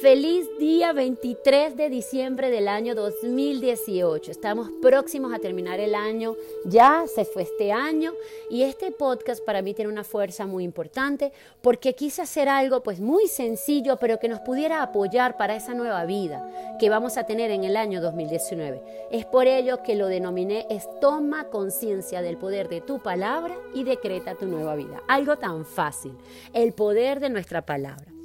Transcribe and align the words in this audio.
Feliz 0.00 0.46
día 0.60 0.92
23 0.92 1.76
de 1.76 1.90
diciembre 1.90 2.50
del 2.50 2.68
año 2.68 2.94
2018. 2.94 4.30
Estamos 4.30 4.70
próximos 4.80 5.34
a 5.34 5.40
terminar 5.40 5.80
el 5.80 5.96
año. 5.96 6.36
Ya 6.64 7.02
se 7.12 7.24
fue 7.24 7.42
este 7.42 7.72
año 7.72 8.12
y 8.48 8.62
este 8.62 8.92
podcast 8.92 9.44
para 9.44 9.60
mí 9.60 9.74
tiene 9.74 9.90
una 9.90 10.04
fuerza 10.04 10.46
muy 10.46 10.62
importante 10.62 11.32
porque 11.62 11.96
quise 11.96 12.22
hacer 12.22 12.48
algo 12.48 12.80
pues 12.84 13.00
muy 13.00 13.26
sencillo 13.26 13.96
pero 13.96 14.20
que 14.20 14.28
nos 14.28 14.38
pudiera 14.38 14.84
apoyar 14.84 15.36
para 15.36 15.56
esa 15.56 15.74
nueva 15.74 16.04
vida 16.04 16.48
que 16.78 16.90
vamos 16.90 17.16
a 17.16 17.24
tener 17.24 17.50
en 17.50 17.64
el 17.64 17.76
año 17.76 18.00
2019. 18.00 18.80
Es 19.10 19.26
por 19.26 19.48
ello 19.48 19.82
que 19.82 19.96
lo 19.96 20.06
denominé 20.06 20.68
es 20.70 20.86
toma 21.00 21.48
conciencia 21.48 22.22
del 22.22 22.36
poder 22.36 22.68
de 22.68 22.82
tu 22.82 23.00
palabra 23.00 23.56
y 23.74 23.82
decreta 23.82 24.36
tu 24.36 24.46
nueva 24.46 24.76
vida. 24.76 25.02
Algo 25.08 25.38
tan 25.38 25.66
fácil, 25.66 26.12
el 26.52 26.72
poder 26.72 27.18
de 27.18 27.30
nuestra 27.30 27.62
palabra. 27.66 28.17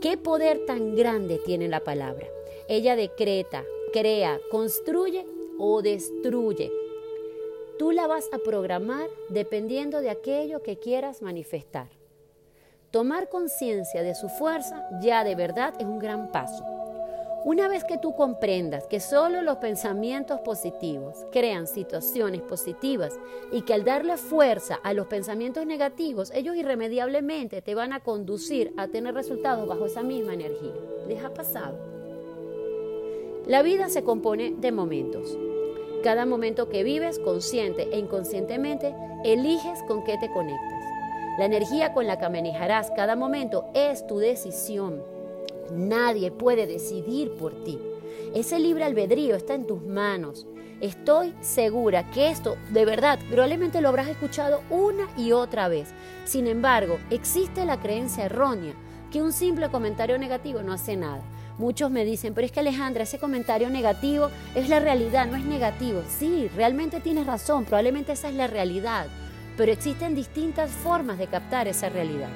¿Qué 0.00 0.16
poder 0.16 0.64
tan 0.64 0.94
grande 0.94 1.40
tiene 1.44 1.66
la 1.66 1.80
palabra? 1.80 2.28
Ella 2.68 2.94
decreta, 2.94 3.64
crea, 3.92 4.38
construye 4.48 5.26
o 5.58 5.82
destruye. 5.82 6.70
Tú 7.80 7.90
la 7.90 8.06
vas 8.06 8.28
a 8.32 8.38
programar 8.38 9.08
dependiendo 9.28 10.00
de 10.00 10.10
aquello 10.10 10.62
que 10.62 10.78
quieras 10.78 11.20
manifestar. 11.20 11.88
Tomar 12.92 13.28
conciencia 13.28 14.04
de 14.04 14.14
su 14.14 14.28
fuerza 14.28 14.88
ya 15.02 15.24
de 15.24 15.34
verdad 15.34 15.74
es 15.80 15.84
un 15.84 15.98
gran 15.98 16.30
paso. 16.30 16.77
Una 17.48 17.66
vez 17.66 17.82
que 17.82 17.96
tú 17.96 18.14
comprendas 18.14 18.86
que 18.88 19.00
solo 19.00 19.40
los 19.40 19.56
pensamientos 19.56 20.38
positivos 20.40 21.24
crean 21.32 21.66
situaciones 21.66 22.42
positivas 22.42 23.18
y 23.50 23.62
que 23.62 23.72
al 23.72 23.84
darle 23.84 24.18
fuerza 24.18 24.78
a 24.82 24.92
los 24.92 25.06
pensamientos 25.06 25.64
negativos, 25.64 26.30
ellos 26.34 26.56
irremediablemente 26.56 27.62
te 27.62 27.74
van 27.74 27.94
a 27.94 28.00
conducir 28.00 28.74
a 28.76 28.88
tener 28.88 29.14
resultados 29.14 29.66
bajo 29.66 29.86
esa 29.86 30.02
misma 30.02 30.34
energía. 30.34 30.74
¿Les 31.08 31.24
ha 31.24 31.32
pasado? 31.32 31.78
La 33.46 33.62
vida 33.62 33.88
se 33.88 34.04
compone 34.04 34.54
de 34.58 34.70
momentos. 34.70 35.38
Cada 36.04 36.26
momento 36.26 36.68
que 36.68 36.82
vives, 36.82 37.18
consciente 37.18 37.88
e 37.90 37.98
inconscientemente, 37.98 38.94
eliges 39.24 39.82
con 39.84 40.04
qué 40.04 40.18
te 40.18 40.30
conectas. 40.30 40.82
La 41.38 41.46
energía 41.46 41.94
con 41.94 42.06
la 42.06 42.18
que 42.18 42.28
manejarás 42.28 42.90
cada 42.90 43.16
momento 43.16 43.70
es 43.72 44.06
tu 44.06 44.18
decisión. 44.18 45.17
Nadie 45.72 46.30
puede 46.30 46.66
decidir 46.66 47.32
por 47.32 47.64
ti. 47.64 47.78
Ese 48.34 48.58
libre 48.58 48.84
albedrío 48.84 49.36
está 49.36 49.54
en 49.54 49.66
tus 49.66 49.82
manos. 49.82 50.46
Estoy 50.80 51.34
segura 51.40 52.10
que 52.10 52.30
esto, 52.30 52.56
de 52.70 52.84
verdad, 52.84 53.18
probablemente 53.30 53.80
lo 53.80 53.88
habrás 53.88 54.08
escuchado 54.08 54.62
una 54.70 55.08
y 55.16 55.32
otra 55.32 55.68
vez. 55.68 55.88
Sin 56.24 56.46
embargo, 56.46 56.98
existe 57.10 57.64
la 57.64 57.80
creencia 57.80 58.26
errónea 58.26 58.74
que 59.10 59.22
un 59.22 59.32
simple 59.32 59.70
comentario 59.70 60.18
negativo 60.18 60.62
no 60.62 60.72
hace 60.72 60.96
nada. 60.96 61.22
Muchos 61.58 61.90
me 61.90 62.04
dicen, 62.04 62.34
pero 62.34 62.46
es 62.46 62.52
que 62.52 62.60
Alejandra, 62.60 63.02
ese 63.02 63.18
comentario 63.18 63.68
negativo 63.70 64.30
es 64.54 64.68
la 64.68 64.78
realidad, 64.78 65.26
no 65.26 65.36
es 65.36 65.44
negativo. 65.44 66.02
Sí, 66.08 66.48
realmente 66.54 67.00
tienes 67.00 67.26
razón, 67.26 67.64
probablemente 67.64 68.12
esa 68.12 68.28
es 68.28 68.34
la 68.34 68.46
realidad, 68.46 69.08
pero 69.56 69.72
existen 69.72 70.14
distintas 70.14 70.70
formas 70.70 71.18
de 71.18 71.26
captar 71.26 71.66
esa 71.66 71.88
realidad 71.88 72.28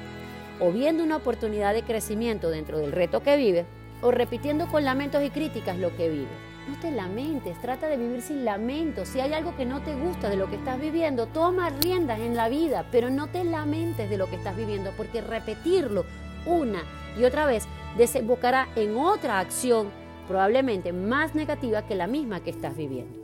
o 0.59 0.71
viendo 0.71 1.03
una 1.03 1.17
oportunidad 1.17 1.73
de 1.73 1.83
crecimiento 1.83 2.49
dentro 2.49 2.77
del 2.77 2.91
reto 2.91 3.21
que 3.23 3.37
vives, 3.37 3.65
o 4.01 4.11
repitiendo 4.11 4.67
con 4.67 4.83
lamentos 4.83 5.23
y 5.23 5.29
críticas 5.29 5.77
lo 5.77 5.95
que 5.95 6.09
vives. 6.09 6.27
No 6.69 6.79
te 6.79 6.91
lamentes, 6.91 7.59
trata 7.61 7.87
de 7.87 7.97
vivir 7.97 8.21
sin 8.21 8.45
lamentos. 8.45 9.09
Si 9.09 9.19
hay 9.19 9.33
algo 9.33 9.55
que 9.57 9.65
no 9.65 9.81
te 9.81 9.95
gusta 9.95 10.29
de 10.29 10.37
lo 10.37 10.49
que 10.49 10.55
estás 10.55 10.79
viviendo, 10.79 11.25
toma 11.25 11.69
riendas 11.69 12.19
en 12.19 12.35
la 12.35 12.47
vida, 12.47 12.85
pero 12.91 13.09
no 13.09 13.27
te 13.27 13.43
lamentes 13.43 14.09
de 14.09 14.17
lo 14.17 14.29
que 14.29 14.37
estás 14.37 14.55
viviendo, 14.55 14.91
porque 14.95 15.21
repetirlo 15.21 16.05
una 16.45 16.83
y 17.19 17.25
otra 17.25 17.45
vez 17.45 17.65
desembocará 17.97 18.69
en 18.75 18.95
otra 18.97 19.39
acción 19.39 19.89
probablemente 20.27 20.93
más 20.93 21.35
negativa 21.35 21.85
que 21.85 21.95
la 21.95 22.07
misma 22.07 22.41
que 22.41 22.49
estás 22.49 22.75
viviendo. 22.75 23.19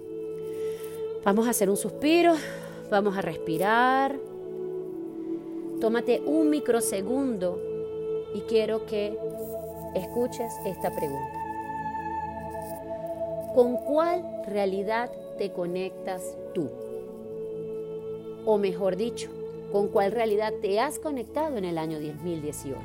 Vamos 1.23 1.47
a 1.47 1.51
hacer 1.51 1.69
un 1.69 1.77
suspiro, 1.77 2.35
vamos 2.89 3.17
a 3.17 3.21
respirar. 3.21 4.28
Tómate 5.81 6.21
un 6.25 6.49
microsegundo 6.49 7.57
y 8.35 8.41
quiero 8.41 8.85
que 8.85 9.17
escuches 9.95 10.51
esta 10.65 10.93
pregunta. 10.93 11.39
¿Con 13.55 13.77
cuál 13.77 14.25
realidad 14.45 15.09
te 15.37 15.53
conectas 15.53 16.35
tú? 16.53 16.69
O 18.45 18.57
mejor 18.57 18.97
dicho, 18.97 19.29
¿con 19.71 19.87
cuál 19.87 20.11
realidad 20.11 20.51
te 20.61 20.81
has 20.81 20.99
conectado 20.99 21.55
en 21.55 21.63
el 21.63 21.77
año 21.77 21.97
2018? 22.01 22.77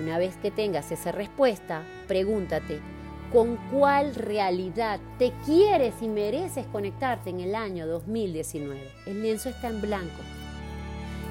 Una 0.00 0.16
vez 0.16 0.38
que 0.38 0.50
tengas 0.50 0.90
esa 0.90 1.12
respuesta, 1.12 1.82
pregúntate, 2.08 2.80
¿con 3.30 3.58
cuál 3.70 4.14
realidad 4.14 5.00
te 5.18 5.34
quieres 5.44 6.00
y 6.00 6.08
mereces 6.08 6.64
conectarte 6.68 7.28
en 7.28 7.40
el 7.40 7.54
año 7.54 7.86
2019? 7.86 8.90
El 9.04 9.20
lienzo 9.20 9.50
está 9.50 9.68
en 9.68 9.82
blanco 9.82 10.22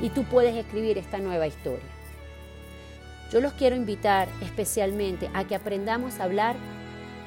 y 0.02 0.10
tú 0.10 0.24
puedes 0.24 0.56
escribir 0.56 0.98
esta 0.98 1.20
nueva 1.20 1.48
historia. 1.48 1.86
Yo 3.32 3.40
los 3.40 3.54
quiero 3.54 3.76
invitar 3.76 4.28
especialmente 4.42 5.30
a 5.34 5.46
que 5.46 5.56
aprendamos 5.56 6.20
a 6.20 6.26
hablar, 6.26 6.56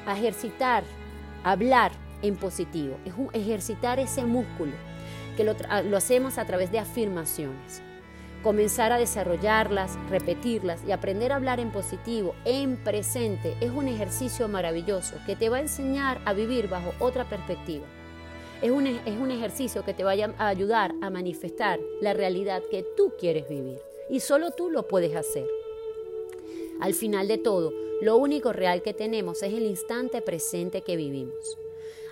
a 0.05 0.15
ejercitar, 0.17 0.83
a 1.43 1.51
hablar 1.51 1.91
en 2.21 2.35
positivo, 2.35 2.97
es 3.05 3.13
ejercitar 3.33 3.99
ese 3.99 4.23
músculo, 4.25 4.73
que 5.35 5.43
lo, 5.43 5.55
lo 5.85 5.97
hacemos 5.97 6.37
a 6.37 6.45
través 6.45 6.71
de 6.71 6.79
afirmaciones. 6.79 7.81
Comenzar 8.43 8.91
a 8.91 8.99
desarrollarlas, 8.99 9.97
repetirlas 10.11 10.83
y 10.87 10.91
aprender 10.91 11.31
a 11.31 11.37
hablar 11.37 11.59
en 11.59 11.71
positivo, 11.71 12.35
en 12.45 12.77
presente, 12.77 13.55
es 13.59 13.71
un 13.71 13.87
ejercicio 13.87 14.47
maravilloso 14.47 15.15
que 15.25 15.35
te 15.35 15.49
va 15.49 15.57
a 15.57 15.61
enseñar 15.61 16.21
a 16.25 16.33
vivir 16.33 16.69
bajo 16.69 16.93
otra 16.99 17.25
perspectiva. 17.25 17.87
Es 18.61 18.71
un, 18.71 18.87
es 18.87 19.19
un 19.19 19.31
ejercicio 19.31 19.83
que 19.83 19.93
te 19.93 20.03
va 20.03 20.13
a 20.13 20.47
ayudar 20.47 20.93
a 21.01 21.09
manifestar 21.09 21.79
la 22.01 22.13
realidad 22.13 22.63
que 22.71 22.83
tú 22.95 23.13
quieres 23.19 23.47
vivir. 23.49 23.79
Y 24.09 24.21
solo 24.21 24.51
tú 24.51 24.69
lo 24.69 24.87
puedes 24.87 25.15
hacer. 25.15 25.45
Al 26.79 26.93
final 26.93 27.27
de 27.27 27.37
todo, 27.37 27.73
lo 28.01 28.17
único 28.17 28.53
real 28.53 28.81
que 28.81 28.93
tenemos 28.93 29.41
es 29.43 29.53
el 29.53 29.65
instante 29.65 30.21
presente 30.21 30.81
que 30.81 30.95
vivimos. 30.95 31.57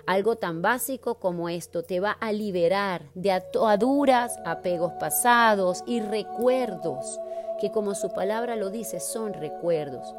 Algo 0.06 0.36
tan 0.36 0.60
básico 0.60 1.14
como 1.14 1.48
esto 1.48 1.82
te 1.82 1.98
va 2.00 2.12
a 2.12 2.32
liberar 2.32 3.10
de 3.14 3.32
ataduras, 3.32 4.36
apegos 4.44 4.92
pasados 5.00 5.82
y 5.86 6.00
recuerdos, 6.00 7.18
que 7.60 7.70
como 7.70 7.94
su 7.94 8.12
palabra 8.12 8.56
lo 8.56 8.70
dice, 8.70 9.00
son 9.00 9.32
recuerdos. 9.32 10.14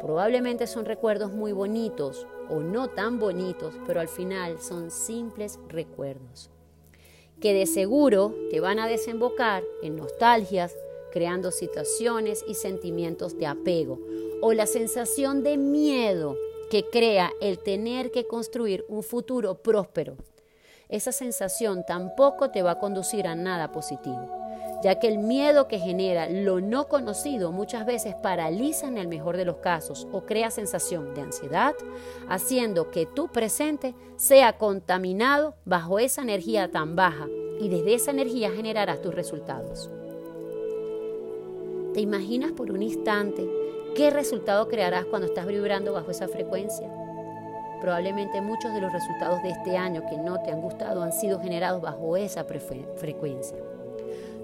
Probablemente 0.00 0.66
son 0.66 0.84
recuerdos 0.84 1.32
muy 1.32 1.52
bonitos 1.52 2.26
o 2.48 2.60
no 2.60 2.88
tan 2.88 3.18
bonitos, 3.18 3.74
pero 3.86 4.00
al 4.00 4.08
final 4.08 4.60
son 4.60 4.90
simples 4.90 5.58
recuerdos 5.68 6.50
que 7.40 7.52
de 7.52 7.66
seguro 7.66 8.34
te 8.50 8.60
van 8.60 8.78
a 8.78 8.86
desembocar 8.86 9.62
en 9.82 9.96
nostalgias, 9.96 10.74
creando 11.12 11.50
situaciones 11.50 12.44
y 12.48 12.54
sentimientos 12.54 13.38
de 13.38 13.46
apego 13.46 13.98
o 14.42 14.52
la 14.52 14.66
sensación 14.66 15.42
de 15.42 15.56
miedo 15.56 16.36
que 16.70 16.84
crea 16.84 17.30
el 17.40 17.58
tener 17.58 18.10
que 18.10 18.26
construir 18.26 18.84
un 18.88 19.02
futuro 19.02 19.62
próspero. 19.62 20.16
Esa 20.88 21.12
sensación 21.12 21.84
tampoco 21.86 22.50
te 22.50 22.62
va 22.62 22.72
a 22.72 22.78
conducir 22.78 23.26
a 23.26 23.34
nada 23.34 23.72
positivo 23.72 24.45
ya 24.82 24.98
que 24.98 25.08
el 25.08 25.18
miedo 25.18 25.68
que 25.68 25.78
genera 25.78 26.28
lo 26.28 26.60
no 26.60 26.88
conocido 26.88 27.52
muchas 27.52 27.86
veces 27.86 28.14
paraliza 28.14 28.86
en 28.86 28.98
el 28.98 29.08
mejor 29.08 29.36
de 29.36 29.44
los 29.44 29.56
casos 29.56 30.06
o 30.12 30.22
crea 30.22 30.50
sensación 30.50 31.14
de 31.14 31.22
ansiedad, 31.22 31.74
haciendo 32.28 32.90
que 32.90 33.06
tu 33.06 33.28
presente 33.28 33.94
sea 34.16 34.58
contaminado 34.58 35.54
bajo 35.64 35.98
esa 35.98 36.22
energía 36.22 36.70
tan 36.70 36.96
baja 36.96 37.26
y 37.60 37.68
desde 37.68 37.94
esa 37.94 38.10
energía 38.10 38.50
generarás 38.50 39.00
tus 39.00 39.14
resultados. 39.14 39.90
¿Te 41.94 42.00
imaginas 42.00 42.52
por 42.52 42.70
un 42.70 42.82
instante 42.82 43.48
qué 43.94 44.10
resultado 44.10 44.68
crearás 44.68 45.06
cuando 45.06 45.28
estás 45.28 45.46
vibrando 45.46 45.94
bajo 45.94 46.10
esa 46.10 46.28
frecuencia? 46.28 46.92
Probablemente 47.80 48.42
muchos 48.42 48.74
de 48.74 48.80
los 48.80 48.92
resultados 48.92 49.42
de 49.42 49.50
este 49.50 49.76
año 49.76 50.02
que 50.08 50.18
no 50.18 50.42
te 50.42 50.50
han 50.50 50.60
gustado 50.60 51.02
han 51.02 51.12
sido 51.12 51.40
generados 51.40 51.80
bajo 51.80 52.16
esa 52.16 52.44
frecuencia 52.44 53.56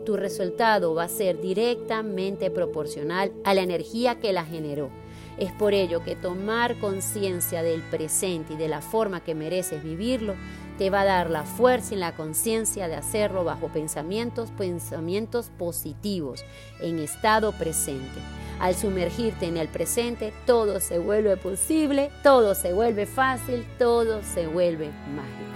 tu 0.05 0.17
resultado 0.17 0.95
va 0.95 1.05
a 1.05 1.09
ser 1.09 1.41
directamente 1.41 2.51
proporcional 2.51 3.33
a 3.45 3.55
la 3.55 3.63
energía 3.63 4.19
que 4.19 4.33
la 4.33 4.45
generó. 4.45 4.91
Es 5.39 5.53
por 5.53 5.73
ello 5.73 6.05
que 6.05 6.15
tomar 6.15 6.79
conciencia 6.79 7.63
del 7.63 7.81
presente 7.83 8.55
y 8.55 8.57
de 8.57 8.69
la 8.69 8.83
forma 8.83 9.25
que 9.25 9.35
mereces 9.35 9.83
vivirlo 9.83 10.35
te 10.79 10.91
va 10.91 11.03
a 11.03 11.07
dar 11.07 11.31
la 11.31 11.45
fuerza 11.45 11.95
y 11.95 11.99
la 11.99 12.15
conciencia 12.15 12.89
de 12.89 12.97
hacerlo 12.97 13.45
bajo 13.45 13.69
pensamientos, 13.69 14.51
pensamientos 14.51 15.51
positivos, 15.59 16.45
en 16.81 16.99
estado 16.99 17.53
presente. 17.53 18.21
Al 18.61 18.75
sumergirte 18.75 19.47
en 19.47 19.57
el 19.57 19.69
presente, 19.69 20.33
todo 20.47 20.81
se 20.81 20.99
vuelve 20.99 21.37
posible, 21.37 22.11
todo 22.23 22.55
se 22.55 22.73
vuelve 22.73 23.07
fácil, 23.07 23.67
todo 23.79 24.23
se 24.23 24.47
vuelve 24.47 24.87
mágico. 25.15 25.53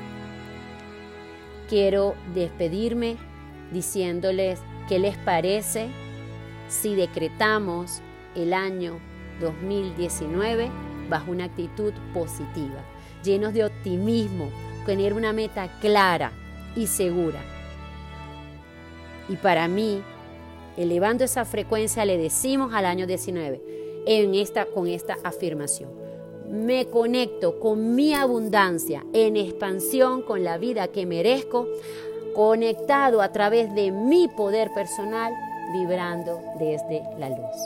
Quiero 1.69 2.15
despedirme 2.35 3.17
diciéndoles 3.73 4.61
qué 4.89 4.99
les 4.99 5.17
parece 5.19 5.89
si 6.69 6.95
decretamos 6.95 8.01
el 8.35 8.53
año 8.53 8.99
2019 9.41 10.71
bajo 11.09 11.31
una 11.31 11.45
actitud 11.45 11.93
positiva, 12.13 12.85
llenos 13.23 13.55
de 13.55 13.65
optimismo, 13.65 14.51
tener 14.85 15.13
una 15.13 15.33
meta 15.33 15.69
clara 15.81 16.33
y 16.75 16.87
segura. 16.87 17.41
Y 19.29 19.37
para 19.37 19.69
mí, 19.69 20.03
elevando 20.77 21.25
esa 21.25 21.45
frecuencia, 21.45 22.05
le 22.05 22.19
decimos 22.19 22.73
al 22.75 22.87
año 22.87 23.07
19 23.07 23.63
en 24.07 24.35
esta, 24.35 24.67
con 24.67 24.87
esta 24.87 25.17
afirmación. 25.25 25.91
Me 26.49 26.87
conecto 26.87 27.59
con 27.59 27.97
mi 27.97 28.15
abundancia 28.15 29.05
en 29.13 29.37
expansión 29.37 30.23
con 30.23 30.45
la 30.45 30.59
vida 30.59 30.89
que 30.89 31.05
merezco, 31.05 31.67
conectado 32.37 33.23
a 33.23 33.33
través 33.33 33.75
de 33.75 33.91
mi 33.91 34.29
poder 34.29 34.71
personal, 34.75 35.33
vibrando 35.73 36.43
desde 36.59 37.03
la 37.19 37.31
luz. 37.31 37.57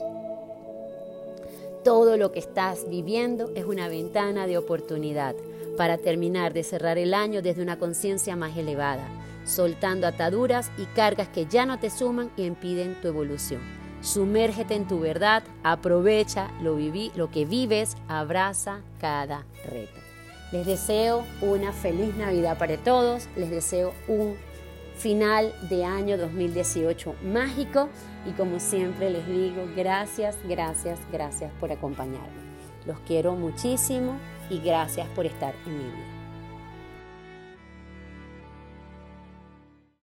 Todo 1.82 2.16
lo 2.16 2.30
que 2.30 2.38
estás 2.38 2.88
viviendo 2.88 3.50
es 3.56 3.64
una 3.64 3.88
ventana 3.88 4.46
de 4.46 4.58
oportunidad 4.58 5.34
para 5.76 5.98
terminar 5.98 6.52
de 6.52 6.62
cerrar 6.62 6.98
el 6.98 7.14
año 7.14 7.42
desde 7.42 7.62
una 7.62 7.80
conciencia 7.80 8.36
más 8.36 8.56
elevada, 8.56 9.08
soltando 9.44 10.06
ataduras 10.06 10.70
y 10.78 10.84
cargas 10.84 11.26
que 11.26 11.46
ya 11.46 11.66
no 11.66 11.80
te 11.80 11.90
suman 11.90 12.30
y 12.36 12.44
impiden 12.44 12.94
tu 13.00 13.08
evolución. 13.08 13.60
Sumérgete 14.02 14.76
en 14.76 14.86
tu 14.86 15.00
verdad, 15.00 15.42
aprovecha 15.64 16.48
lo, 16.62 16.78
lo 17.16 17.30
que 17.32 17.44
vives, 17.44 17.96
abraza 18.06 18.82
cada 19.00 19.44
reto. 19.68 19.98
Les 20.52 20.64
deseo 20.64 21.24
una 21.42 21.72
feliz 21.72 22.14
Navidad 22.14 22.56
para 22.56 22.76
todos, 22.76 23.28
les 23.36 23.50
deseo 23.50 23.92
un 24.06 24.36
final 25.00 25.52
de 25.70 25.84
año 25.84 26.18
2018 26.18 27.14
mágico 27.22 27.88
y 28.26 28.32
como 28.32 28.60
siempre 28.60 29.08
les 29.08 29.26
digo, 29.26 29.66
gracias, 29.74 30.36
gracias, 30.46 30.98
gracias 31.10 31.50
por 31.58 31.72
acompañarme. 31.72 32.50
Los 32.86 32.98
quiero 33.00 33.34
muchísimo 33.34 34.18
y 34.50 34.60
gracias 34.60 35.06
por 35.08 35.24
estar 35.24 35.54
en 35.66 35.78
mi 35.78 35.84
vida. 35.84 36.09